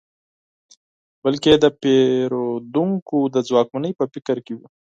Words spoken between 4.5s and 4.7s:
وي.